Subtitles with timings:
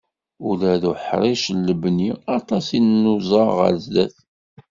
[0.49, 4.15] Ula deg uḥric n lebni, aṭas i nuẓa ɣar sdat.